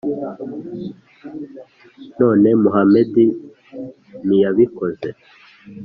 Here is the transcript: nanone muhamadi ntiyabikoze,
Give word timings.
nanone 2.17 2.49
muhamadi 2.63 3.25
ntiyabikoze, 4.25 5.09